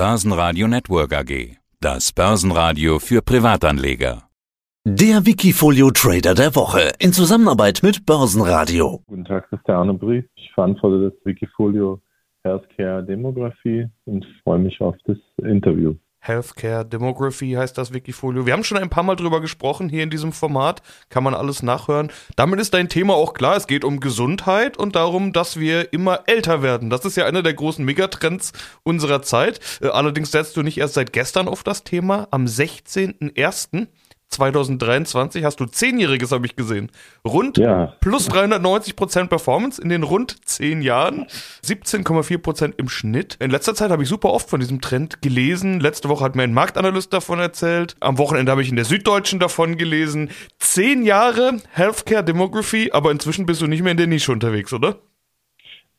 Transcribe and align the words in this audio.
Börsenradio 0.00 0.66
Network 0.66 1.12
AG. 1.12 1.58
Das 1.78 2.10
Börsenradio 2.14 2.98
für 3.00 3.20
Privatanleger. 3.20 4.22
Der 4.86 5.26
Wikifolio 5.26 5.90
Trader 5.90 6.34
der 6.34 6.56
Woche 6.56 6.92
in 6.98 7.12
Zusammenarbeit 7.12 7.80
mit 7.82 8.06
Börsenradio. 8.06 9.02
Guten 9.06 9.26
Tag, 9.26 9.46
Arne 9.66 9.92
Brief. 9.92 10.24
Ich 10.36 10.50
verantworte 10.54 11.10
das 11.10 11.26
Wikifolio 11.26 12.00
Healthcare 12.44 13.04
Demography 13.04 13.88
und 14.06 14.24
freue 14.42 14.60
mich 14.60 14.80
auf 14.80 14.96
das 15.04 15.18
Interview. 15.36 15.94
Healthcare 16.20 16.84
Demography 16.84 17.52
heißt 17.52 17.76
das 17.76 17.92
Wikifolio. 17.92 18.44
Wir 18.44 18.52
haben 18.52 18.62
schon 18.62 18.76
ein 18.76 18.90
paar 18.90 19.02
Mal 19.02 19.16
drüber 19.16 19.40
gesprochen 19.40 19.88
hier 19.88 20.02
in 20.02 20.10
diesem 20.10 20.32
Format. 20.32 20.82
Kann 21.08 21.24
man 21.24 21.34
alles 21.34 21.62
nachhören. 21.62 22.12
Damit 22.36 22.60
ist 22.60 22.74
dein 22.74 22.90
Thema 22.90 23.14
auch 23.14 23.32
klar. 23.32 23.56
Es 23.56 23.66
geht 23.66 23.84
um 23.84 24.00
Gesundheit 24.00 24.76
und 24.76 24.96
darum, 24.96 25.32
dass 25.32 25.58
wir 25.58 25.92
immer 25.94 26.20
älter 26.26 26.62
werden. 26.62 26.90
Das 26.90 27.04
ist 27.06 27.16
ja 27.16 27.24
einer 27.24 27.42
der 27.42 27.54
großen 27.54 27.84
Megatrends 27.84 28.52
unserer 28.82 29.22
Zeit. 29.22 29.60
Äh, 29.80 29.88
allerdings 29.88 30.30
setzt 30.30 30.56
du 30.56 30.62
nicht 30.62 30.78
erst 30.78 30.94
seit 30.94 31.12
gestern 31.12 31.48
auf 31.48 31.62
das 31.62 31.84
Thema. 31.84 32.28
Am 32.30 32.44
16.01. 32.44 33.88
2023 34.30 35.44
hast 35.44 35.60
du 35.60 35.66
zehnjähriges, 35.66 36.32
habe 36.32 36.46
ich 36.46 36.56
gesehen. 36.56 36.90
Rund 37.26 37.58
ja. 37.58 37.94
plus 38.00 38.28
390 38.28 38.96
Prozent 38.96 39.28
Performance 39.28 39.82
in 39.82 39.88
den 39.88 40.02
rund 40.02 40.46
zehn 40.46 40.82
Jahren, 40.82 41.26
17,4 41.64 42.38
Prozent 42.38 42.74
im 42.78 42.88
Schnitt. 42.88 43.36
In 43.40 43.50
letzter 43.50 43.74
Zeit 43.74 43.90
habe 43.90 44.02
ich 44.04 44.08
super 44.08 44.32
oft 44.32 44.48
von 44.48 44.60
diesem 44.60 44.80
Trend 44.80 45.20
gelesen. 45.20 45.80
Letzte 45.80 46.08
Woche 46.08 46.24
hat 46.24 46.36
mir 46.36 46.44
ein 46.44 46.54
Marktanalyst 46.54 47.12
davon 47.12 47.40
erzählt. 47.40 47.96
Am 48.00 48.18
Wochenende 48.18 48.52
habe 48.52 48.62
ich 48.62 48.70
in 48.70 48.76
der 48.76 48.84
Süddeutschen 48.84 49.40
davon 49.40 49.76
gelesen. 49.76 50.30
Zehn 50.58 51.04
Jahre 51.04 51.56
Healthcare 51.72 52.24
Demography, 52.24 52.90
aber 52.92 53.10
inzwischen 53.10 53.46
bist 53.46 53.60
du 53.60 53.66
nicht 53.66 53.82
mehr 53.82 53.92
in 53.92 53.98
der 53.98 54.06
Nische 54.06 54.32
unterwegs, 54.32 54.72
oder? 54.72 54.96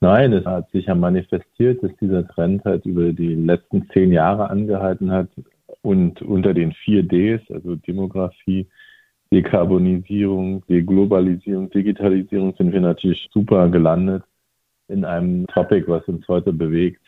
Nein, 0.03 0.33
es 0.33 0.45
hat 0.45 0.69
sich 0.71 0.85
ja 0.85 0.95
manifestiert, 0.95 1.83
dass 1.83 1.91
dieser 2.01 2.27
Trend 2.27 2.65
halt 2.65 2.85
über 2.85 3.13
die 3.13 3.35
letzten 3.35 3.87
zehn 3.93 4.11
Jahre 4.11 4.49
angehalten 4.49 5.11
hat. 5.11 5.27
Und 5.81 6.21
unter 6.21 6.53
den 6.53 6.73
vier 6.73 7.03
Ds, 7.03 7.41
also 7.51 7.75
Demografie, 7.75 8.67
Dekarbonisierung, 9.33 10.63
Deglobalisierung, 10.67 11.69
Digitalisierung, 11.69 12.53
sind 12.57 12.73
wir 12.73 12.81
natürlich 12.81 13.29
super 13.31 13.69
gelandet 13.69 14.23
in 14.87 15.05
einem 15.05 15.47
Topic, 15.47 15.85
was 15.87 16.05
uns 16.07 16.27
heute 16.27 16.51
bewegt 16.51 17.01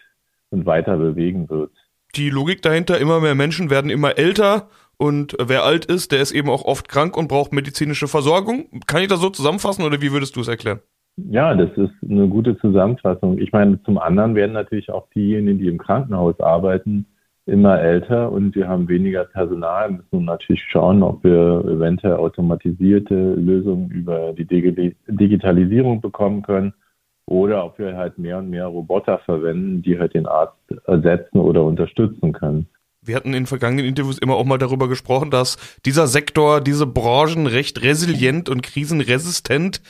und 0.50 0.66
weiter 0.66 0.98
bewegen 0.98 1.50
wird. 1.50 1.72
Die 2.16 2.30
Logik 2.30 2.62
dahinter, 2.62 3.00
immer 3.00 3.20
mehr 3.20 3.36
Menschen 3.36 3.70
werden 3.70 3.90
immer 3.92 4.18
älter 4.18 4.70
und 4.98 5.36
wer 5.40 5.64
alt 5.64 5.86
ist, 5.86 6.12
der 6.12 6.22
ist 6.22 6.32
eben 6.32 6.50
auch 6.50 6.64
oft 6.64 6.88
krank 6.88 7.18
und 7.18 7.28
braucht 7.28 7.52
medizinische 7.52 8.08
Versorgung. 8.08 8.68
Kann 8.88 9.02
ich 9.02 9.08
das 9.08 9.20
so 9.20 9.30
zusammenfassen 9.30 9.84
oder 9.84 10.02
wie 10.02 10.12
würdest 10.12 10.36
du 10.36 10.42
es 10.42 10.48
erklären? 10.48 10.80
Ja, 11.18 11.54
das 11.54 11.70
ist 11.78 11.92
eine 12.10 12.28
gute 12.28 12.58
Zusammenfassung. 12.58 13.38
Ich 13.38 13.52
meine, 13.52 13.82
zum 13.84 13.98
anderen 13.98 14.34
werden 14.36 14.54
natürlich 14.54 14.90
auch 14.90 15.08
diejenigen, 15.16 15.60
die 15.60 15.68
im 15.68 15.78
Krankenhaus 15.78 16.40
arbeiten, 16.40 17.06
immer 17.46 17.80
älter 17.80 18.32
und 18.32 18.56
wir 18.56 18.68
haben 18.68 18.88
weniger 18.88 19.26
Personal, 19.26 19.90
Wir 19.90 19.98
müssen 19.98 20.26
natürlich 20.26 20.64
schauen, 20.70 21.04
ob 21.04 21.24
wir 21.24 21.64
eventuell 21.66 22.14
automatisierte 22.14 23.34
Lösungen 23.34 23.90
über 23.90 24.34
die 24.34 24.46
Digitalisierung 24.46 26.00
bekommen 26.00 26.42
können 26.42 26.74
oder 27.26 27.66
ob 27.66 27.80
wir 27.80 27.98
halt 27.98 28.18
mehr 28.18 28.38
und 28.38 28.50
mehr 28.50 28.68
Roboter 28.68 29.20
verwenden, 29.20 29.82
die 29.82 30.00
halt 30.00 30.14
den 30.14 30.26
Arzt 30.26 30.56
ersetzen 30.86 31.40
oder 31.40 31.64
unterstützen 31.64 32.32
können. 32.32 32.68
Wir 33.02 33.18
hatten 33.18 33.34
in 33.34 33.46
vergangenen 33.46 33.86
Interviews 33.86 34.18
immer 34.18 34.36
auch 34.36 34.46
mal 34.46 34.58
darüber 34.58 34.88
gesprochen, 34.88 35.30
dass 35.30 35.58
dieser 35.86 36.08
Sektor, 36.08 36.62
diese 36.62 36.88
Branchen 36.88 37.48
recht 37.48 37.84
resilient 37.84 38.48
und 38.48 38.64
krisenresistent 38.64 39.82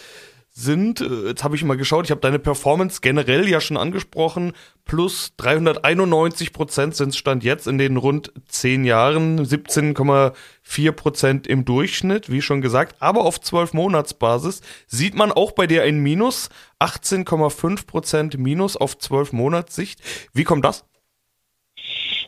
sind, 0.53 1.01
äh, 1.01 1.29
jetzt 1.29 1.43
habe 1.43 1.55
ich 1.55 1.63
mal 1.63 1.77
geschaut, 1.77 2.05
ich 2.05 2.11
habe 2.11 2.21
deine 2.21 2.39
Performance 2.39 3.01
generell 3.01 3.49
ja 3.49 3.59
schon 3.59 3.75
angesprochen, 3.75 4.53
plus 4.85 5.33
391 5.37 6.53
Prozent 6.53 6.95
sind 6.95 7.15
Stand 7.15 7.43
jetzt 7.43 7.67
in 7.67 7.79
den 7.79 7.97
rund 7.97 8.31
10 8.47 8.85
Jahren, 8.85 9.39
17,4 9.43 10.91
Prozent 10.91 11.47
im 11.47 11.65
Durchschnitt, 11.65 12.31
wie 12.31 12.41
schon 12.41 12.61
gesagt, 12.61 12.97
aber 12.99 13.25
auf 13.25 13.41
12 13.41 13.73
Monatsbasis 13.73 14.61
sieht 14.85 15.15
man 15.15 15.31
auch 15.31 15.53
bei 15.53 15.65
dir 15.65 15.83
ein 15.83 15.99
Minus, 15.99 16.49
18,5 16.79 17.87
Prozent 17.87 18.37
Minus 18.37 18.77
auf 18.77 18.97
12 18.97 19.33
Monatssicht. 19.33 20.01
Wie 20.33 20.43
kommt 20.43 20.65
das? 20.65 20.85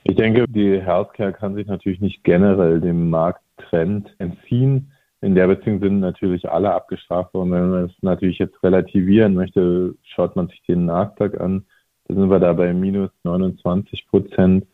Ich 0.03 0.15
denke, 0.15 0.45
die 0.47 0.81
Healthcare 0.81 1.33
kann 1.33 1.55
sich 1.55 1.67
natürlich 1.67 1.99
nicht 1.99 2.23
generell 2.23 2.81
dem 2.81 3.09
Markttrend 3.09 4.13
entziehen 4.17 4.91
in 5.21 5.35
der 5.35 5.47
Beziehung 5.47 5.79
sind 5.79 5.99
natürlich 5.99 6.49
alle 6.49 6.73
abgestraft 6.73 7.33
worden. 7.33 7.51
Wenn 7.51 7.69
man 7.69 7.87
das 7.87 7.95
natürlich 8.01 8.37
jetzt 8.37 8.61
relativieren 8.63 9.33
möchte, 9.33 9.95
schaut 10.03 10.35
man 10.35 10.47
sich 10.47 10.61
den 10.63 10.85
Nasdaq 10.85 11.39
an. 11.39 11.65
Da 12.07 12.15
sind 12.15 12.29
wir 12.29 12.39
da 12.39 12.53
bei 12.53 12.73
minus 12.73 13.09
29 13.23 14.07
Prozent, 14.07 14.67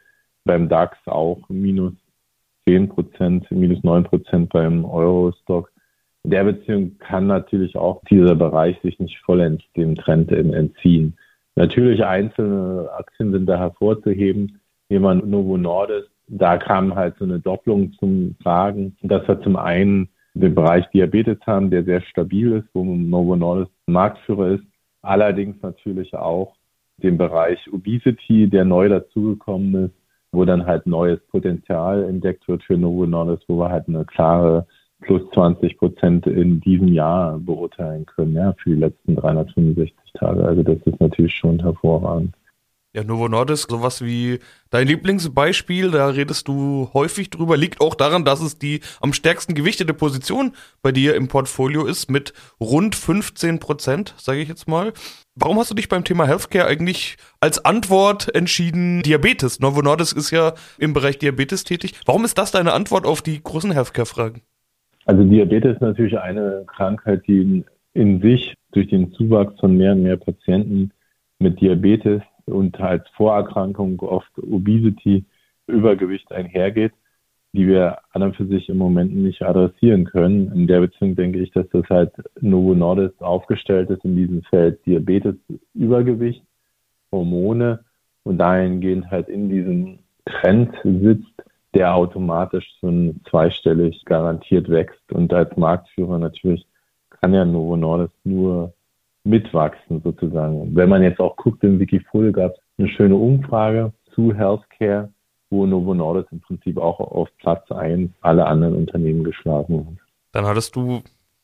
beim 0.44 0.68
DAX 0.68 0.98
auch 1.06 1.48
minus 1.50 1.94
10 2.68 2.90
Prozent, 2.90 3.50
minus 3.52 3.84
9 3.84 4.04
Prozent 4.04 4.50
beim 4.52 4.86
Eurostock. 4.86 5.72
In 6.24 6.32
der 6.32 6.44
Beziehung 6.44 6.98
kann 7.00 7.28
natürlich 7.28 7.76
auch 7.76 8.02
dieser 8.10 8.36
Bereich 8.36 8.80
sich 8.82 9.00
nicht 9.00 9.18
vollends 9.20 9.64
dem 9.76 9.96
Trend 9.96 10.32
entziehen. 10.32 11.18
Natürlich 11.56 12.04
einzelne 12.04 12.90
Aktien 12.98 13.32
sind 13.32 13.46
da 13.46 13.58
hervorzuheben. 13.58 14.60
Jemand 14.90 15.28
Novo 15.28 15.58
Nordisk, 15.58 16.10
da 16.28 16.58
kam 16.58 16.96
halt 16.96 17.16
so 17.18 17.26
eine 17.26 17.40
Doppelung 17.40 17.94
zum 17.94 18.36
Tragen. 18.44 18.98
Das 19.02 19.28
war 19.28 19.42
zum 19.42 19.56
einen 19.56 20.10
den 20.34 20.56
Bereich 20.56 20.88
Diabetes 20.90 21.40
haben, 21.46 21.70
der 21.70 21.84
sehr 21.84 22.02
stabil 22.02 22.54
ist, 22.54 22.68
wo 22.74 22.84
Novo 22.84 23.36
Nordisk 23.36 23.72
Marktführer 23.86 24.50
ist. 24.50 24.64
Allerdings 25.02 25.62
natürlich 25.62 26.14
auch 26.14 26.56
den 26.98 27.18
Bereich 27.18 27.60
Obesity, 27.74 28.48
der 28.48 28.66
neu 28.66 28.88
dazugekommen 28.90 29.86
ist, 29.86 29.96
wo 30.32 30.46
dann 30.46 30.66
halt 30.66 30.86
neues 30.86 31.20
Potenzial 31.28 32.04
entdeckt 32.04 32.48
wird 32.48 32.64
für 32.64 32.78
Novo 32.78 33.06
Nordisk, 33.06 33.44
wo 33.48 33.58
wir 33.58 33.70
halt 33.70 33.88
eine 33.88 34.06
klare 34.06 34.66
plus 35.02 35.22
20 35.34 35.78
Prozent 35.78 36.28
in 36.28 36.62
diesem 36.62 36.90
Jahr 36.90 37.40
beurteilen 37.40 38.06
können, 38.06 38.36
ja, 38.36 38.54
für 38.54 38.70
die 38.70 38.76
letzten 38.76 39.16
365 39.16 39.96
Tage. 40.14 40.46
Also 40.46 40.64
das 40.64 40.78
ist 40.86 41.00
natürlich 41.00 41.36
schon 41.36 41.60
hervorragend. 41.60 42.36
Ja, 42.94 43.06
Novo 43.06 43.30
Nordisk, 43.30 43.72
sowas 43.72 44.04
wie 44.04 44.40
dein 44.70 44.86
Lieblingsbeispiel, 44.86 45.92
da 45.92 46.08
redest 46.08 46.50
du 46.50 46.90
häufig 46.94 47.30
drüber, 47.30 47.56
liegt 47.56 47.80
auch 47.80 47.96
daran, 47.96 48.26
dass 48.26 48.42
es 48.42 48.60
die 48.60 48.82
am 49.00 49.14
stärksten 49.14 49.56
gewichtete 49.56 49.94
Position 49.94 50.52
bei 50.82 50.92
dir 50.92 51.16
im 51.16 51.30
Portfolio 51.30 51.86
ist 51.86 52.12
mit 52.12 52.34
rund 52.60 52.96
15 52.96 53.60
Prozent, 53.60 54.14
sage 54.18 54.42
ich 54.42 54.50
jetzt 54.50 54.68
mal. 54.68 54.92
Warum 55.36 55.58
hast 55.58 55.72
du 55.72 55.76
dich 55.76 55.88
beim 55.88 56.04
Thema 56.04 56.28
Healthcare 56.28 56.68
eigentlich 56.68 57.16
als 57.40 57.64
Antwort 57.64 58.36
entschieden, 58.36 59.04
Diabetes? 59.04 59.62
Novo 59.62 59.82
Nordisk 59.82 60.18
ist 60.18 60.32
ja 60.32 60.54
im 60.78 60.92
Bereich 60.92 61.18
Diabetes 61.18 61.64
tätig. 61.64 61.94
Warum 62.06 62.26
ist 62.26 62.38
das 62.38 62.52
deine 62.52 62.74
Antwort 62.74 63.06
auf 63.06 63.22
die 63.22 63.42
großen 63.42 63.72
Healthcare-Fragen? 63.72 64.42
Also 65.06 65.24
Diabetes 65.24 65.76
ist 65.76 65.82
natürlich 65.82 66.20
eine 66.20 66.66
Krankheit, 66.68 67.24
die 67.26 67.64
in 67.94 68.22
sich 68.22 68.54
durch 68.74 68.90
den 68.90 69.14
Zuwachs 69.14 69.58
von 69.62 69.78
mehr 69.78 69.94
und 69.94 70.04
mehr 70.04 70.18
Patienten 70.18 70.92
mit 71.40 71.62
Diabetes 71.62 72.22
und 72.52 72.80
als 72.80 73.08
Vorerkrankung 73.16 74.00
oft 74.02 74.32
Obesity, 74.38 75.26
Übergewicht 75.68 76.32
einhergeht, 76.32 76.94
die 77.54 77.68
wir 77.68 78.00
an 78.12 78.24
und 78.24 78.36
für 78.36 78.46
sich 78.46 78.70
im 78.70 78.78
Moment 78.78 79.14
nicht 79.14 79.42
adressieren 79.42 80.06
können. 80.06 80.52
In 80.54 80.68
der 80.68 80.82
Beziehung 80.82 81.16
denke 81.16 81.40
ich, 81.40 81.52
dass 81.52 81.68
das 81.70 81.84
halt 81.90 82.12
Novo 82.40 82.74
Nordisk 82.74 83.22
aufgestellt 83.22 83.90
ist 83.90 84.06
in 84.06 84.16
diesem 84.16 84.44
Feld 84.44 84.86
Diabetes, 84.86 85.36
Übergewicht, 85.74 86.44
Hormone 87.12 87.84
und 88.24 88.38
dahingehend 88.38 89.10
halt 89.12 89.28
in 89.28 89.50
diesem 89.50 90.00
Trend 90.26 90.74
sitzt, 90.84 91.44
der 91.74 91.96
automatisch 91.96 92.68
so 92.82 93.14
zweistellig 93.30 94.04
garantiert 94.06 94.70
wächst 94.70 95.12
und 95.12 95.34
als 95.34 95.56
Marktführer 95.58 96.20
natürlich 96.20 96.66
kann 97.10 97.34
ja 97.34 97.46
Novo 97.46 97.78
Nordisk 97.78 98.14
nur 98.24 98.74
mitwachsen 99.24 100.02
sozusagen. 100.04 100.76
Wenn 100.76 100.90
man 100.90 101.04
jetzt 101.04 101.20
auch 101.20 101.36
guckt, 101.36 101.64
im 101.64 101.80
Wikifolio 101.80 102.32
gab 102.32 102.54
es 102.54 102.60
eine 102.78 102.90
schöne 102.90 103.16
Umfrage 103.16 103.94
zu 104.14 104.34
Healthcare, 104.34 105.10
wo 105.50 105.66
Novo 105.66 105.94
Nordisk 105.94 106.32
im 106.32 106.42
Prinzip 106.42 106.78
auch 106.78 107.00
auf 107.00 107.30
Platz 107.38 107.70
1 107.72 108.12
alle 108.22 108.46
anderen 108.46 108.76
Unternehmen 108.76 109.24
geschlagen 109.24 109.86
hat. 109.86 110.08
Dann 110.32 110.46
hattest 110.46 110.76
du 110.76 111.02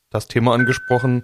das 0.09 0.27
Thema 0.27 0.53
angesprochen, 0.53 1.23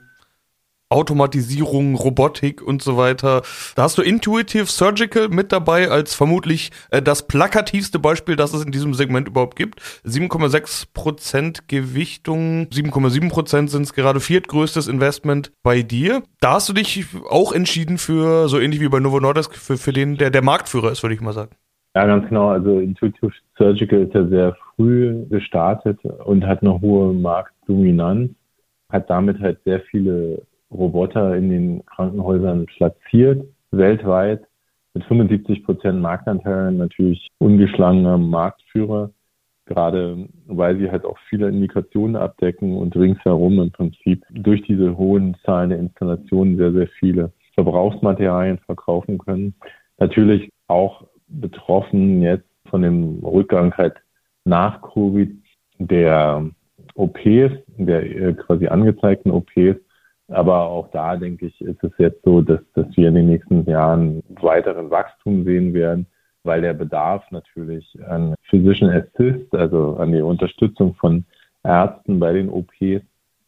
Automatisierung, 0.94 1.96
Robotik 1.96 2.62
und 2.62 2.82
so 2.82 2.98
weiter. 2.98 3.42
Da 3.76 3.84
hast 3.84 3.98
du 3.98 4.02
Intuitive 4.02 4.68
Surgical 4.68 5.30
mit 5.30 5.52
dabei 5.52 5.90
als 5.90 6.14
vermutlich 6.14 6.72
äh, 6.92 7.02
das 7.02 7.28
plakativste 7.28 8.00
Beispiel, 8.00 8.36
das 8.36 8.54
es 8.54 8.64
in 8.64 8.72
diesem 8.72 8.94
Segment 8.94 9.28
überhaupt 9.28 9.56
gibt. 9.56 9.82
7,6% 10.06 11.62
Gewichtung, 11.68 12.68
7,7% 12.72 13.68
sind 13.68 13.82
es 13.82 13.94
gerade 13.94 14.20
viertgrößtes 14.20 14.88
Investment 14.88 15.52
bei 15.64 15.82
dir. 15.82 16.24
Da 16.40 16.54
hast 16.54 16.70
du 16.70 16.74
dich 16.74 17.06
auch 17.30 17.52
entschieden 17.52 17.98
für, 17.98 18.48
so 18.48 18.60
ähnlich 18.60 18.80
wie 18.80 18.90
bei 18.90 19.00
Novo 19.00 19.20
Nordisk, 19.20 19.56
für, 19.56 19.78
für 19.78 19.94
den, 19.94 20.18
der 20.18 20.30
der 20.30 20.44
Marktführer 20.44 20.92
ist, 20.92 21.04
würde 21.04 21.16
ich 21.16 21.22
mal 21.22 21.34
sagen. 21.34 21.52
Ja, 21.96 22.06
ganz 22.08 22.28
genau. 22.28 22.50
Also 22.50 22.80
Intuitive 22.80 23.32
Surgical 23.58 24.04
ist 24.04 24.14
ja 24.14 24.28
sehr 24.28 24.58
früh 24.76 25.26
gestartet 25.30 26.00
und 26.26 26.46
hat 26.46 26.62
eine 26.62 26.82
hohe 26.82 27.14
Marktdominanz, 27.14 28.32
hat 28.90 29.10
damit 29.10 29.40
halt 29.40 29.60
sehr 29.64 29.82
viele 29.82 30.42
Roboter 30.74 31.36
in 31.36 31.50
den 31.50 31.86
Krankenhäusern 31.86 32.66
platziert, 32.66 33.46
weltweit. 33.72 34.46
mit 34.94 35.04
75 35.06 35.64
Prozent 35.64 36.02
Marktanteil 36.02 36.72
natürlich 36.72 37.28
ungeschlagener 37.40 38.18
Marktführer, 38.18 39.10
gerade 39.66 40.28
weil 40.46 40.78
sie 40.78 40.92
halt 40.92 41.06
auch 41.06 41.18
viele 41.30 41.50
Indikationen 41.50 42.16
abdecken 42.16 42.78
und 42.78 42.96
ringsherum 42.96 43.60
im 43.60 43.72
Prinzip 43.72 44.24
durch 44.30 44.62
diese 44.64 44.96
hohen 44.98 45.36
Zahlen 45.44 45.70
der 45.70 45.80
Installationen 45.80 46.58
sehr, 46.58 46.72
sehr 46.74 46.88
viele 47.00 47.32
Verbrauchsmaterialien 47.56 48.60
verkaufen 48.60 49.18
können. 49.18 49.56
Natürlich 49.98 50.52
auch 50.68 51.06
betroffen 51.28 52.22
jetzt 52.22 52.48
von 52.70 52.82
dem 52.82 53.20
Rückgang 53.24 53.74
halt 53.76 53.96
nach 54.46 54.82
Covid 54.82 55.32
der 55.80 56.50
OPs, 56.96 57.52
der 57.78 58.04
äh, 58.04 58.34
quasi 58.34 58.68
angezeigten 58.68 59.32
OPs. 59.32 59.80
Aber 60.30 60.64
auch 60.64 60.90
da, 60.92 61.18
denke 61.18 61.48
ich, 61.48 61.62
ist 61.62 61.84
es 61.84 61.92
jetzt 61.98 62.24
so, 62.24 62.42
dass, 62.42 62.60
dass 62.74 62.86
wir 62.96 63.10
in 63.10 63.16
den 63.16 63.28
nächsten 63.28 63.66
Jahren 63.66 64.24
weiteren 64.42 64.90
Wachstum 64.90 65.44
sehen 65.44 65.74
werden, 65.74 66.08
weil 66.44 66.62
der 66.62 66.74
Bedarf 66.74 67.24
natürlich 67.32 67.98
an 68.08 68.36
Physician 68.50 68.90
Assist, 68.90 69.54
also 69.54 69.98
an 69.98 70.12
die 70.12 70.22
Unterstützung 70.22 70.96
von 70.96 71.26
Ärzten 71.64 72.20
bei 72.20 72.34
den 72.34 72.50
OPs, 72.50 73.04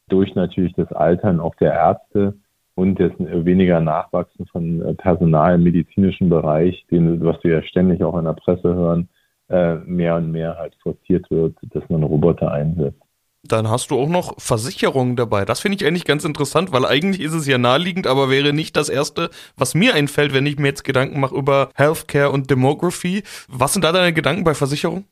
durch 0.08 0.36
natürlich 0.36 0.74
das 0.74 0.92
Altern 0.92 1.40
auch 1.40 1.56
der 1.56 1.74
Ärzte 1.74 2.36
und 2.76 3.00
das 3.00 3.12
weniger 3.20 3.80
Nachwachsen 3.80 4.46
von 4.48 4.82
äh, 4.82 4.94
Personal 4.94 5.56
im 5.56 5.64
medizinischen 5.64 6.30
Bereich, 6.30 6.86
den, 6.92 7.24
was 7.24 7.42
wir 7.44 7.56
ja 7.56 7.64
ständig 7.64 8.04
auch 8.04 8.18
in 8.18 8.26
der 8.26 8.34
Presse 8.34 8.76
hören, 8.76 9.10
äh, 9.50 9.76
mehr 9.76 10.16
und 10.16 10.32
mehr 10.32 10.58
halt 10.58 10.76
forciert 10.84 11.30
wird, 11.32 11.56
dass 11.74 11.88
man 11.90 12.04
Roboter 12.04 12.52
einsetzt. 12.52 13.02
Dann 13.48 13.70
hast 13.70 13.92
du 13.92 14.00
auch 14.00 14.10
noch 14.10 14.40
Versicherungen 14.40 15.16
dabei. 15.16 15.46
Das 15.46 15.60
finde 15.60 15.78
ich 15.78 15.86
eigentlich 15.86 16.06
ganz 16.06 16.26
interessant, 16.26 16.72
weil 16.72 16.86
eigentlich 16.86 17.22
ist 17.22 17.34
es 17.34 17.48
ja 17.48 17.58
naheliegend, 17.58 18.08
aber 18.08 18.30
wäre 18.30 18.54
nicht 18.54 18.76
das 18.76 18.90
Erste, 18.90 19.30
was 19.58 19.76
mir 19.76 19.94
einfällt, 19.94 20.34
wenn 20.34 20.46
ich 20.46 20.58
mir 20.58 20.68
jetzt 20.68 20.84
Gedanken 20.84 21.20
mache 21.20 21.36
über 21.36 21.70
Healthcare 21.76 22.32
und 22.32 22.50
Demography. 22.50 23.24
Was 23.48 23.74
sind 23.74 23.84
da 23.84 23.92
deine 23.92 24.14
Gedanken 24.14 24.44
bei 24.44 24.54
Versicherungen? 24.54 25.06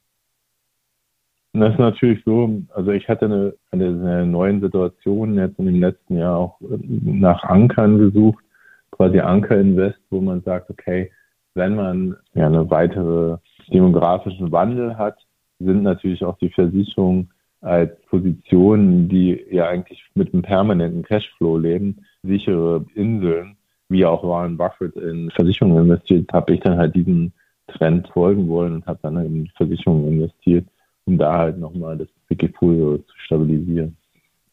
Das 1.53 1.73
ist 1.73 1.79
natürlich 1.79 2.23
so, 2.25 2.61
also 2.73 2.91
ich 2.91 3.07
hatte 3.07 3.25
eine, 3.25 3.53
eine 3.69 4.25
neue 4.25 4.59
Situation 4.59 5.37
jetzt 5.37 5.59
in 5.59 5.67
dem 5.67 5.79
letzten 5.79 6.17
Jahr 6.17 6.35
auch 6.35 6.57
nach 6.59 7.43
Ankern 7.43 7.99
gesucht, 7.99 8.43
quasi 8.89 9.19
Anker 9.19 9.59
Invest, 9.59 9.99
wo 10.09 10.19
man 10.19 10.41
sagt, 10.41 10.71
okay, 10.71 11.11
wenn 11.53 11.75
man 11.75 12.15
ja 12.33 12.47
eine 12.47 12.67
weitere 12.71 13.37
demografischen 13.71 14.51
Wandel 14.51 14.97
hat, 14.97 15.17
sind 15.59 15.83
natürlich 15.83 16.23
auch 16.23 16.37
die 16.39 16.49
Versicherungen 16.49 17.29
als 17.63 17.91
Positionen, 18.07 19.07
die 19.07 19.41
ja 19.49 19.67
eigentlich 19.67 20.03
mit 20.15 20.33
einem 20.33 20.43
permanenten 20.43 21.03
Cashflow 21.03 21.57
leben, 21.57 22.05
sichere 22.21 22.85
Inseln, 22.93 23.55
wie 23.89 24.05
auch 24.05 24.23
Warren 24.23 24.57
Buffett 24.57 24.95
in 24.95 25.31
Versicherungen 25.31 25.85
investiert, 25.85 26.31
habe 26.33 26.53
ich 26.53 26.59
dann 26.59 26.77
halt 26.77 26.95
diesen 26.95 27.33
Trend 27.67 28.07
folgen 28.09 28.49
wollen 28.49 28.73
und 28.73 28.85
habe 28.85 28.99
dann 29.01 29.17
in 29.17 29.49
Versicherungen 29.55 30.13
investiert, 30.13 30.67
um 31.05 31.17
da 31.17 31.37
halt 31.37 31.57
nochmal 31.57 31.97
das 31.97 32.09
Wikifolio 32.27 32.97
zu 32.97 33.13
stabilisieren. 33.25 33.97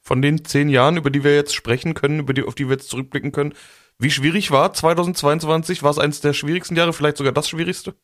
Von 0.00 0.22
den 0.22 0.44
zehn 0.44 0.68
Jahren, 0.68 0.96
über 0.96 1.10
die 1.10 1.24
wir 1.24 1.34
jetzt 1.34 1.54
sprechen 1.54 1.94
können, 1.94 2.20
über 2.20 2.32
die, 2.32 2.44
auf 2.44 2.54
die 2.54 2.66
wir 2.66 2.72
jetzt 2.72 2.90
zurückblicken 2.90 3.32
können, 3.32 3.54
wie 3.98 4.10
schwierig 4.10 4.50
war 4.50 4.72
2022? 4.72 5.82
War 5.82 5.90
es 5.90 5.98
eines 5.98 6.20
der 6.20 6.32
schwierigsten 6.32 6.76
Jahre, 6.76 6.92
vielleicht 6.92 7.18
sogar 7.18 7.32
das 7.32 7.48
schwierigste? 7.48 7.94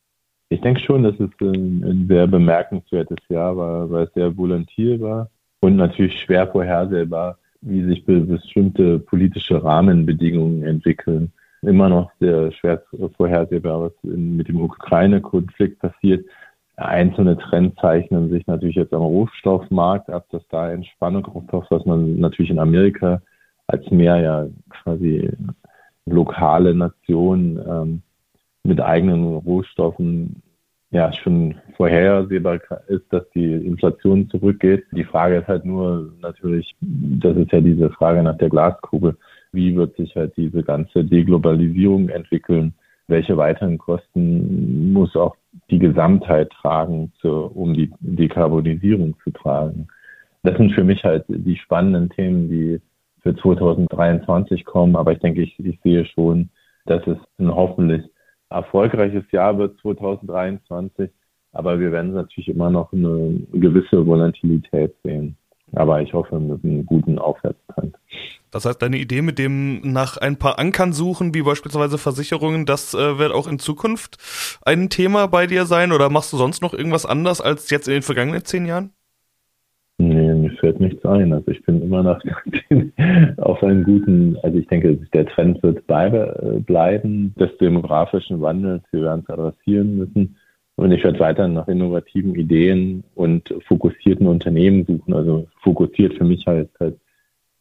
Ich 0.49 0.61
denke 0.61 0.81
schon, 0.81 1.03
dass 1.03 1.15
es 1.19 1.31
ein, 1.41 1.83
ein 1.85 2.07
sehr 2.09 2.27
bemerkenswertes 2.27 3.19
Jahr 3.29 3.57
war, 3.57 3.91
weil 3.91 4.05
es 4.05 4.15
sehr 4.15 4.37
volatil 4.37 5.01
war 5.01 5.29
und 5.61 5.77
natürlich 5.77 6.21
schwer 6.21 6.47
vorhersehbar, 6.47 7.39
wie 7.63 7.85
sich 7.85 8.05
bestimmte 8.05 9.01
politische 9.01 9.63
Rahmenbedingungen 9.63 10.63
entwickeln. 10.63 11.33
Immer 11.63 11.89
noch 11.89 12.13
sehr 12.21 12.53
schwer 12.53 12.83
vorhersehbar, 13.17 13.83
was 13.83 13.93
in, 14.05 14.37
mit 14.37 14.47
dem 14.49 14.61
Ukraine-Konflikt 14.61 15.81
passiert. 15.81 16.25
Einzelne 16.77 17.39
Trends 17.39 17.75
zeichnen 17.81 18.31
sich 18.31 18.47
natürlich 18.47 18.77
jetzt 18.77 18.93
am 18.93 19.03
Rohstoffmarkt 19.03 20.11
ab, 20.11 20.27
dass 20.31 20.47
da 20.49 20.71
Entspannung 20.71 21.25
auftaucht, 21.25 21.71
was 21.71 21.85
man 21.87 22.21
natürlich 22.21 22.51
in 22.51 22.59
Amerika 22.59 23.21
als 23.67 23.91
mehr 23.91 24.19
ja 24.19 24.47
quasi 24.69 25.29
lokale 26.05 26.75
Nation 26.75 27.59
ähm, 27.69 28.03
mit 28.67 28.81
eigenen 28.81 29.37
Rohstoffen 29.37 30.43
ja 30.91 31.13
schon 31.13 31.57
vorhersehbar 31.77 32.61
ist, 32.89 33.05
dass 33.11 33.29
die 33.31 33.53
Inflation 33.53 34.29
zurückgeht. 34.31 34.85
Die 34.93 35.05
Frage 35.05 35.39
ist 35.39 35.49
halt 35.49 35.65
nur 35.65 36.13
natürlich, 36.21 36.75
das 36.81 37.37
ist 37.37 37.53
ja 37.53 37.61
diese 37.61 37.91
Frage 37.91 38.23
nach 38.23 38.39
der 38.39 38.51
Glaskugel, 38.51 39.17
wie 39.53 39.75
wird 39.77 39.97
sich 39.97 40.15
halt 40.15 40.37
diese 40.37 40.63
ganze 40.63 41.05
Deglobalisierung 41.05 42.09
entwickeln? 42.09 42.75
Welche 43.09 43.37
weiteren 43.37 43.79
Kosten 43.79 44.93
muss 44.93 45.15
auch 45.17 45.37
die 45.71 45.79
Gesamtheit 45.79 46.51
tragen, 46.51 47.13
zu, 47.21 47.31
um 47.31 47.75
die 47.75 47.91
Dekarbonisierung 48.01 49.15
zu 49.23 49.31
tragen? 49.31 49.89
Das 50.43 50.57
sind 50.57 50.73
für 50.73 50.85
mich 50.85 51.03
halt 51.05 51.25
die 51.29 51.57
spannenden 51.57 52.11
Themen, 52.11 52.49
die 52.49 52.81
für 53.23 53.35
2023 53.35 54.65
kommen. 54.65 54.97
Aber 54.97 55.13
ich 55.13 55.19
denke, 55.19 55.43
ich, 55.43 55.59
ich 55.59 55.81
sehe 55.83 56.05
schon, 56.07 56.51
dass 56.87 57.05
es 57.07 57.19
ein 57.39 57.53
hoffentlich 57.55 58.03
erfolgreiches 58.51 59.25
Jahr 59.33 59.59
wird 59.59 59.79
2023. 59.81 61.11
Aber 61.53 61.81
wir 61.81 61.91
werden 61.91 62.13
natürlich 62.13 62.49
immer 62.49 62.71
noch 62.71 62.93
eine 62.93 63.41
gewisse 63.53 64.07
Volatilität 64.07 64.95
sehen. 65.03 65.37
Aber 65.73 66.01
ich 66.01 66.13
hoffe 66.13 66.39
mit 66.39 66.63
einem 66.63 66.87
guten 66.87 67.19
Aufwärtstrend. 67.19 67.97
Das 68.51 68.65
heißt, 68.65 68.81
deine 68.81 68.99
Idee 68.99 69.23
mit 69.23 69.39
dem 69.39 69.81
nach 69.81 70.17
ein 70.17 70.39
paar 70.39 70.59
Ankern 70.59 70.93
suchen, 70.93 71.35
wie 71.35 71.43
beispielsweise 71.43 71.99
Versicherungen, 71.99 72.67
das 72.67 72.95
äh, 72.95 73.19
wird 73.19 73.33
auch 73.33 73.49
in 73.49 73.59
Zukunft 73.59 74.19
ein 74.65 74.89
Thema 74.91 75.27
bei 75.27 75.47
dir 75.47 75.67
sein? 75.67 75.93
Oder 75.93 76.09
machst 76.09 76.33
du 76.33 76.37
sonst 76.37 76.63
noch 76.63 76.73
irgendwas 76.73 77.05
anders 77.05 77.41
als 77.41 77.71
jetzt 77.71 77.89
in 77.89 77.95
den 77.95 78.03
vergangenen 78.03 78.45
zehn 78.45 78.67
Jahren? 78.67 78.93
Fällt 80.59 80.81
nichts 80.81 81.05
ein. 81.05 81.33
Also 81.33 81.51
ich 81.51 81.63
bin 81.65 81.83
immer 81.83 82.03
noch 82.03 82.21
auf 83.39 83.63
einen 83.63 83.85
guten, 83.85 84.37
also 84.43 84.59
ich 84.59 84.67
denke, 84.69 84.97
der 85.13 85.27
Trend 85.27 85.63
wird 85.63 85.85
äh, 85.89 86.61
bleiben, 86.61 87.35
des 87.39 87.57
demografischen 87.59 88.41
Wandels. 88.41 88.83
Wir 88.91 89.03
werden 89.03 89.25
es 89.25 89.31
adressieren 89.31 89.97
müssen. 89.97 90.37
Und 90.77 90.93
ich 90.93 91.03
werde 91.05 91.21
weiter 91.21 91.49
nach 91.49 91.69
innovativen 91.69 92.35
Ideen 92.35 93.03
und 93.15 93.55
fokussierten 93.67 94.27
Unternehmen 94.27 94.85
suchen. 94.85 95.15
Also 95.15 95.49
fokussiert 95.63 96.15
für 96.15 96.25
mich 96.25 96.47
heißt 96.47 96.79
halt, 96.79 96.99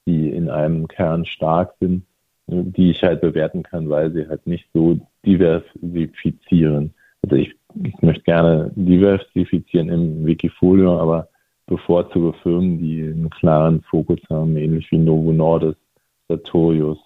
die 0.05 0.29
in 0.29 0.49
einem 0.49 0.87
Kern 0.87 1.25
stark 1.25 1.73
sind, 1.79 2.03
die 2.47 2.91
ich 2.91 3.01
halt 3.03 3.21
bewerten 3.21 3.63
kann, 3.63 3.89
weil 3.89 4.11
sie 4.11 4.27
halt 4.27 4.45
nicht 4.45 4.67
so 4.73 4.99
diversifizieren. 5.25 6.93
Also 7.23 7.37
ich, 7.37 7.55
ich 7.83 8.01
möchte 8.01 8.23
gerne 8.23 8.71
diversifizieren 8.75 9.89
im 9.89 10.25
Wikifolio, 10.25 10.99
aber 10.99 11.29
bevorzuge 11.67 12.33
Firmen, 12.43 12.79
die 12.79 13.01
einen 13.01 13.29
klaren 13.29 13.81
Fokus 13.89 14.19
haben, 14.29 14.55
ähnlich 14.57 14.89
wie 14.91 14.97
Novo 14.97 15.31
Nordisk, 15.31 15.79
Sartorius, 16.27 16.99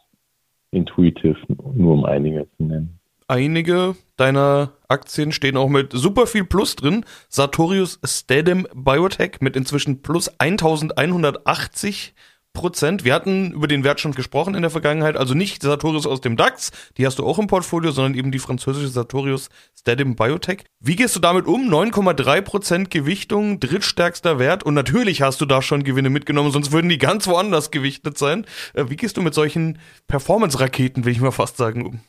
Intuitive, 0.71 1.37
nur 1.73 1.93
um 1.93 2.05
einige 2.05 2.47
zu 2.57 2.63
nennen. 2.63 2.99
Einige 3.27 3.95
deiner 4.17 4.71
Aktien 4.87 5.31
stehen 5.31 5.55
auch 5.55 5.69
mit 5.69 5.93
super 5.93 6.25
viel 6.25 6.45
Plus 6.45 6.75
drin. 6.75 7.05
Sartorius 7.29 7.99
Stedem 8.03 8.67
Biotech 8.73 9.37
mit 9.39 9.55
inzwischen 9.55 10.01
plus 10.01 10.31
1180 10.39 12.15
Prozent. 12.53 13.05
Wir 13.05 13.13
hatten 13.13 13.51
über 13.51 13.67
den 13.67 13.83
Wert 13.83 13.99
schon 13.99 14.11
gesprochen 14.11 14.55
in 14.55 14.61
der 14.61 14.71
Vergangenheit, 14.71 15.15
also 15.15 15.33
nicht 15.33 15.61
Sartorius 15.61 16.05
aus 16.05 16.21
dem 16.21 16.35
DAX, 16.35 16.71
die 16.97 17.05
hast 17.05 17.19
du 17.19 17.25
auch 17.25 17.39
im 17.39 17.47
Portfolio, 17.47 17.91
sondern 17.91 18.15
eben 18.15 18.31
die 18.31 18.39
französische 18.39 18.87
Sartorius 18.87 19.49
Stadim 19.77 20.15
Biotech. 20.15 20.63
Wie 20.79 20.95
gehst 20.95 21.15
du 21.15 21.19
damit 21.19 21.47
um? 21.47 21.69
9,3 21.69 22.41
Prozent 22.41 22.91
Gewichtung, 22.91 23.59
drittstärkster 23.59 24.39
Wert 24.39 24.63
und 24.63 24.73
natürlich 24.73 25.21
hast 25.21 25.41
du 25.41 25.45
da 25.45 25.61
schon 25.61 25.83
Gewinne 25.83 26.09
mitgenommen, 26.09 26.51
sonst 26.51 26.71
würden 26.71 26.89
die 26.89 26.97
ganz 26.97 27.27
woanders 27.27 27.71
gewichtet 27.71 28.17
sein. 28.17 28.45
Äh, 28.73 28.85
wie 28.89 28.95
gehst 28.95 29.17
du 29.17 29.21
mit 29.21 29.33
solchen 29.33 29.77
Performance-Raketen, 30.07 31.05
will 31.05 31.11
ich 31.11 31.21
mal 31.21 31.31
fast 31.31 31.57
sagen, 31.57 31.85
um? 31.85 31.99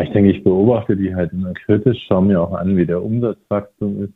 Ich 0.00 0.10
denke, 0.12 0.30
ich 0.30 0.44
beobachte 0.44 0.96
die 0.96 1.14
halt 1.14 1.32
immer 1.32 1.52
kritisch, 1.54 1.98
schaue 2.06 2.24
mir 2.24 2.40
auch 2.40 2.52
an, 2.52 2.76
wie 2.76 2.86
der 2.86 3.02
Umsatzwachstum 3.02 4.04
ist. 4.04 4.12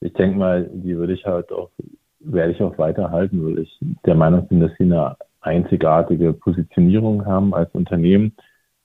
Ich 0.00 0.12
denke 0.14 0.36
mal, 0.36 0.68
die 0.72 0.96
würde 0.96 1.14
ich 1.14 1.24
halt 1.24 1.52
auch 1.52 1.70
werde 2.24 2.52
ich 2.52 2.62
auch 2.62 2.78
weiterhalten, 2.78 3.44
weil 3.44 3.58
ich 3.60 3.78
der 4.04 4.14
Meinung 4.14 4.46
bin, 4.48 4.60
dass 4.60 4.72
sie 4.78 4.84
eine 4.84 5.16
einzigartige 5.40 6.32
Positionierung 6.32 7.26
haben 7.26 7.54
als 7.54 7.70
Unternehmen. 7.74 8.34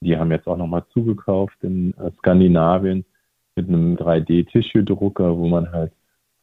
Die 0.02 0.18
haben 0.18 0.32
jetzt 0.32 0.48
auch 0.48 0.58
nochmal 0.58 0.84
zugekauft 0.94 1.58
in 1.62 1.94
äh, 1.98 2.12
Skandinavien 2.20 3.06
mit 3.56 3.68
einem 3.68 3.96
3D-Tissue-Drucker, 3.96 5.38
wo 5.38 5.48
man 5.48 5.72
halt 5.72 5.92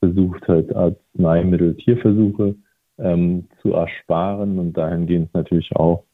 versucht 0.00 0.46
halt 0.48 0.74
Arzneimittel 0.74 1.74
Tierversuche 1.76 2.54
ähm, 2.98 3.48
zu 3.62 3.72
ersparen 3.72 4.58
und 4.58 4.76
dahingehend 4.76 5.32
natürlich 5.34 5.74
auch 5.76 6.04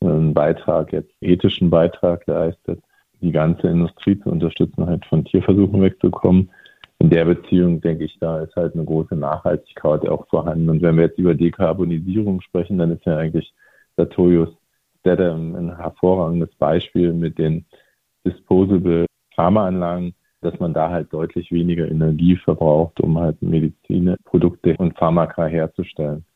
einen 0.00 0.34
Beitrag, 0.34 0.92
jetzt 0.92 1.10
ethischen 1.20 1.70
Beitrag 1.70 2.26
leistet, 2.26 2.80
die 3.20 3.32
ganze 3.32 3.68
Industrie 3.68 4.18
zu 4.18 4.30
unterstützen, 4.30 4.86
halt 4.86 5.04
von 5.06 5.24
Tierversuchen 5.24 5.82
wegzukommen 5.82 6.50
in 7.00 7.08
der 7.08 7.24
Beziehung 7.24 7.80
denke 7.80 8.04
ich, 8.04 8.18
da 8.20 8.40
ist 8.40 8.54
halt 8.54 8.74
eine 8.74 8.84
große 8.84 9.16
Nachhaltigkeit 9.16 10.06
auch 10.06 10.28
vorhanden. 10.28 10.68
Und 10.68 10.82
wenn 10.82 10.96
wir 10.96 11.04
jetzt 11.04 11.18
über 11.18 11.34
Dekarbonisierung 11.34 12.42
sprechen, 12.42 12.76
dann 12.76 12.92
ist 12.92 13.06
ja 13.06 13.16
eigentlich 13.16 13.52
Sartorius 13.96 14.50
Dedham 15.04 15.54
ein 15.54 15.76
hervorragendes 15.76 16.54
Beispiel 16.56 17.14
mit 17.14 17.38
den 17.38 17.64
Disposable 18.26 19.06
Pharmaanlagen, 19.34 20.14
dass 20.42 20.58
man 20.60 20.74
da 20.74 20.90
halt 20.90 21.10
deutlich 21.10 21.50
weniger 21.50 21.90
Energie 21.90 22.36
verbraucht, 22.36 23.00
um 23.00 23.18
halt 23.18 23.40
Medizinprodukte 23.40 24.76
und 24.76 24.98
Pharmaka 24.98 25.46
herzustellen. 25.46 26.26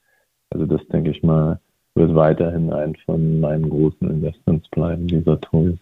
Also 0.49 0.65
das 0.65 0.87
denke 0.89 1.11
ich 1.11 1.23
mal, 1.23 1.61
wird 1.95 2.15
weiterhin 2.15 2.73
ein 2.73 2.97
von 3.05 3.39
meinen 3.41 3.69
großen 3.69 4.09
Investments 4.09 4.67
bleiben, 4.71 5.09
dieser 5.09 5.39
Toys. 5.43 5.77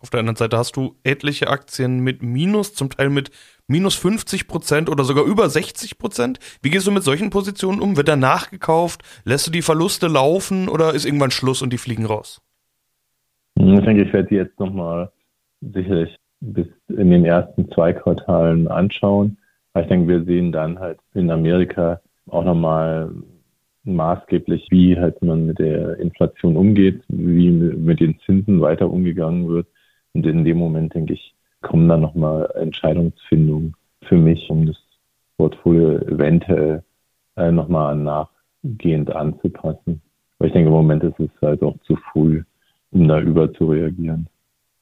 Auf 0.00 0.10
der 0.10 0.20
anderen 0.20 0.36
Seite 0.36 0.58
hast 0.58 0.76
du 0.76 0.94
etliche 1.04 1.48
Aktien 1.48 2.00
mit 2.00 2.22
Minus, 2.22 2.74
zum 2.74 2.90
Teil 2.90 3.08
mit 3.08 3.30
minus 3.68 3.94
50 3.94 4.48
Prozent 4.48 4.90
oder 4.90 5.04
sogar 5.04 5.24
über 5.24 5.48
60 5.48 5.98
Prozent. 5.98 6.40
Wie 6.62 6.70
gehst 6.70 6.86
du 6.86 6.90
mit 6.90 7.04
solchen 7.04 7.30
Positionen 7.30 7.80
um? 7.80 7.96
Wird 7.96 8.08
da 8.08 8.16
nachgekauft? 8.16 9.02
Lässt 9.24 9.46
du 9.46 9.50
die 9.52 9.62
Verluste 9.62 10.08
laufen 10.08 10.68
oder 10.68 10.94
ist 10.94 11.04
irgendwann 11.04 11.30
Schluss 11.30 11.62
und 11.62 11.72
die 11.72 11.78
fliegen 11.78 12.06
raus? 12.06 12.42
Ich 13.54 13.80
denke, 13.80 14.02
ich 14.02 14.12
werde 14.12 14.28
die 14.28 14.36
jetzt 14.36 14.58
nochmal 14.58 15.10
sicherlich 15.60 16.16
bis 16.40 16.66
in 16.88 17.10
den 17.10 17.24
ersten 17.24 17.70
zwei 17.72 17.92
Quartalen 17.92 18.68
anschauen. 18.68 19.38
Ich 19.78 19.86
denke, 19.86 20.08
wir 20.08 20.24
sehen 20.24 20.52
dann 20.52 20.78
halt 20.78 20.98
in 21.14 21.30
Amerika 21.30 22.00
auch 22.28 22.44
nochmal 22.44 23.10
maßgeblich, 23.84 24.68
wie 24.70 24.98
halt 24.98 25.22
man 25.22 25.46
mit 25.46 25.58
der 25.58 25.98
Inflation 25.98 26.56
umgeht, 26.56 27.02
wie 27.08 27.50
mit 27.50 28.00
den 28.00 28.18
Zinsen 28.20 28.60
weiter 28.60 28.90
umgegangen 28.90 29.48
wird. 29.48 29.66
Und 30.12 30.26
in 30.26 30.44
dem 30.44 30.58
Moment, 30.58 30.94
denke 30.94 31.14
ich, 31.14 31.34
kommen 31.62 31.88
dann 31.88 32.00
nochmal 32.00 32.50
Entscheidungsfindungen 32.54 33.74
für 34.02 34.16
mich, 34.16 34.48
um 34.50 34.66
das 34.66 34.76
Portfolio 35.36 35.98
eventuell 35.98 36.82
äh, 37.36 37.50
nochmal 37.50 37.96
nachgehend 37.96 39.10
anzupassen. 39.14 40.02
Weil 40.38 40.48
ich 40.48 40.54
denke, 40.54 40.68
im 40.68 40.74
Moment 40.74 41.04
ist 41.04 41.18
es 41.18 41.30
halt 41.42 41.62
auch 41.62 41.76
zu 41.86 41.96
früh, 42.12 42.42
um 42.90 43.08
da 43.08 43.20
über 43.20 43.52
zu 43.54 43.70
reagieren. 43.70 44.28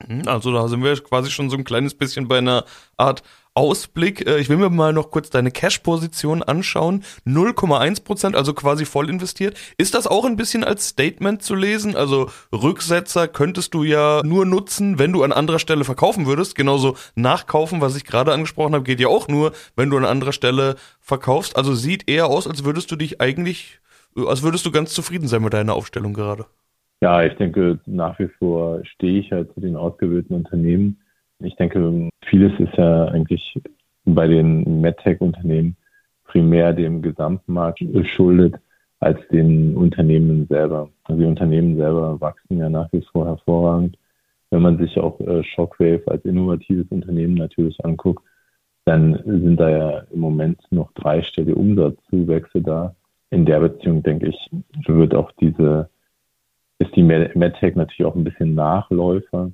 Mhm, 0.07 0.23
also 0.27 0.53
da 0.53 0.69
sind 0.69 0.83
wir 0.83 0.95
quasi 1.03 1.31
schon 1.31 1.51
so 1.51 1.57
ein 1.57 1.65
kleines 1.65 1.95
bisschen 1.95 2.29
bei 2.29 2.39
einer 2.39 2.65
Art 2.97 3.23
Ausblick. 3.57 4.27
Äh, 4.27 4.39
ich 4.39 4.49
will 4.49 4.59
mir 4.59 4.71
mal 4.71 4.93
noch 4.93 5.11
kurz 5.11 5.31
deine 5.31 5.51
Cash-Position 5.51 6.43
anschauen. 6.43 7.03
0,1 7.27 8.05
Prozent, 8.05 8.37
also 8.37 8.55
quasi 8.55 8.85
voll 8.85 9.09
investiert. 9.11 9.57
Ist 9.79 9.95
das 9.95 10.07
auch 10.07 10.25
ein 10.25 10.37
bisschen 10.37 10.63
als 10.63 10.89
Statement 10.89 11.43
zu 11.43 11.55
lesen? 11.55 11.97
Also 11.97 12.29
Rücksetzer 12.53 13.29
könntest 13.29 13.75
du 13.75 13.83
ja 13.83 14.23
nur 14.25 14.47
nutzen, 14.47 14.99
wenn 14.99 15.13
du 15.13 15.23
an 15.23 15.33
anderer 15.33 15.59
Stelle 15.59 15.85
verkaufen 15.85 16.27
würdest. 16.27 16.55
Genauso 16.55 16.97
nachkaufen, 17.15 17.81
was 17.81 17.97
ich 17.97 18.05
gerade 18.05 18.33
angesprochen 18.33 18.75
habe, 18.75 18.85
geht 18.85 19.01
ja 19.01 19.09
auch 19.09 19.29
nur, 19.29 19.53
wenn 19.75 19.91
du 19.91 19.97
an 19.97 20.05
anderer 20.05 20.33
Stelle 20.33 20.77
verkaufst. 21.01 21.57
Also 21.57 21.75
sieht 21.75 22.09
eher 22.09 22.27
aus, 22.27 22.47
als 22.47 22.65
würdest 22.65 22.91
du 22.91 22.97
dich 22.97 23.21
eigentlich, 23.21 23.81
als 24.15 24.43
würdest 24.43 24.67
du 24.67 24.71
ganz 24.71 24.93
zufrieden 24.93 25.29
sein 25.29 25.43
mit 25.43 25.55
deiner 25.55 25.75
Aufstellung 25.75 26.13
gerade. 26.13 26.47
Ja, 27.03 27.23
ich 27.23 27.35
denke, 27.35 27.79
nach 27.87 28.19
wie 28.19 28.29
vor 28.39 28.81
stehe 28.85 29.21
ich 29.21 29.31
halt 29.31 29.53
zu 29.55 29.61
den 29.61 29.77
ausgewählten 29.77 30.35
Unternehmen. 30.35 30.99
Ich 31.41 31.57
denke, 31.57 32.11
vieles 32.25 32.59
ist 32.59 32.75
ja 32.77 33.07
eigentlich 33.07 33.61
bei 34.05 34.27
den 34.27 34.81
MedTech-Unternehmen 34.81 35.77
primär 36.25 36.73
dem 36.73 37.03
Gesamtmarkt 37.03 37.81
geschuldet 37.81 38.57
als 39.01 39.19
den 39.29 39.77
Unternehmen 39.77 40.47
selber. 40.49 40.89
Also 41.05 41.21
die 41.21 41.27
Unternehmen 41.27 41.77
selber 41.77 42.21
wachsen 42.21 42.59
ja 42.59 42.69
nach 42.69 42.93
wie 42.93 43.03
vor 43.13 43.27
hervorragend. 43.27 43.99
Wenn 44.51 44.63
man 44.63 44.79
sich 44.79 44.99
auch 44.99 45.21
äh, 45.21 45.43
Shockwave 45.43 46.03
als 46.07 46.25
innovatives 46.25 46.87
Unternehmen 46.91 47.35
natürlich 47.35 47.85
anguckt, 47.85 48.25
dann 48.85 49.21
sind 49.25 49.59
da 49.59 49.69
ja 49.69 49.99
im 50.13 50.21
Moment 50.21 50.61
noch 50.71 50.93
dreistellige 50.93 51.57
Umsatzzuwächse 51.57 52.63
da. 52.63 52.95
In 53.31 53.45
der 53.45 53.61
Beziehung, 53.61 54.03
denke 54.03 54.29
ich, 54.29 54.51
wird 54.87 55.15
auch 55.15 55.33
diese 55.33 55.91
ist 56.79 56.95
die 56.95 57.03
MedTech 57.03 57.75
natürlich 57.75 58.05
auch 58.05 58.15
ein 58.15 58.25
bisschen 58.25 58.55
Nachläufer, 58.55 59.51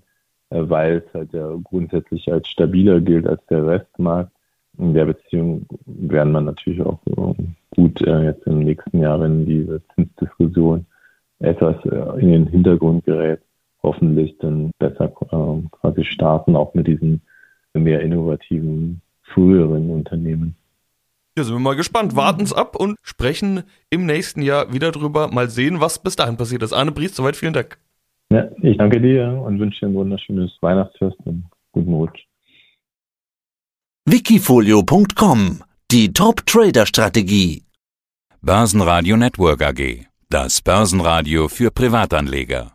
weil 0.54 1.02
es 1.06 1.14
halt 1.14 1.32
ja 1.32 1.56
grundsätzlich 1.64 2.30
als 2.32 2.48
stabiler 2.48 3.00
gilt 3.00 3.26
als 3.26 3.44
der 3.46 3.66
Restmarkt. 3.66 4.32
In 4.78 4.94
der 4.94 5.04
Beziehung 5.04 5.66
werden 5.86 6.32
man 6.32 6.46
natürlich 6.46 6.80
auch 6.80 6.98
gut 7.74 8.00
äh, 8.02 8.24
jetzt 8.24 8.46
im 8.46 8.60
nächsten 8.60 9.00
Jahr, 9.00 9.20
wenn 9.20 9.44
diese 9.44 9.82
Zinsdiskussion 9.94 10.86
etwas 11.40 11.76
äh, 11.84 12.20
in 12.20 12.28
den 12.28 12.46
Hintergrund 12.46 13.04
gerät, 13.04 13.40
hoffentlich 13.82 14.36
dann 14.38 14.70
besser 14.78 15.08
quasi 15.08 16.04
starten, 16.04 16.56
auch 16.56 16.72
mit 16.74 16.86
diesen 16.86 17.20
mehr 17.74 18.00
innovativen, 18.00 19.02
früheren 19.22 19.90
Unternehmen. 19.90 20.56
Ja, 21.36 21.44
sind 21.44 21.54
wir 21.54 21.60
mal 21.60 21.76
gespannt. 21.76 22.14
Warten's 22.14 22.52
ab 22.52 22.76
und 22.76 22.96
sprechen 23.02 23.62
im 23.88 24.04
nächsten 24.04 24.42
Jahr 24.42 24.72
wieder 24.72 24.92
drüber. 24.92 25.28
Mal 25.28 25.48
sehen, 25.48 25.80
was 25.80 26.02
bis 26.02 26.16
dahin 26.16 26.36
passiert 26.36 26.62
ist. 26.62 26.74
Arne 26.74 26.92
Briest, 26.92 27.14
soweit 27.14 27.36
vielen 27.36 27.54
Dank. 27.54 27.78
Ja, 28.32 28.48
ich 28.62 28.78
danke 28.78 28.98
dir 28.98 29.28
und 29.44 29.60
wünsche 29.60 29.80
dir 29.80 29.88
ein 29.88 29.94
wunderschönes 29.94 30.50
Weihnachtsfest 30.62 31.18
und 31.26 31.44
guten 31.72 31.92
Rutsch. 31.92 32.20
Wikifolio.com 34.06 35.62
Die 35.90 36.12
Top-Trader-Strategie. 36.14 37.64
Börsenradio 38.40 39.18
Network 39.18 39.62
AG. 39.62 40.06
Das 40.30 40.62
Börsenradio 40.62 41.48
für 41.48 41.70
Privatanleger. 41.70 42.72